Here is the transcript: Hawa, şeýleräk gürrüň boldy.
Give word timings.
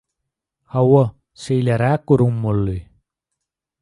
Hawa, 0.75 1.03
şeýleräk 1.43 2.09
gürrüň 2.13 2.41
boldy. 2.47 2.77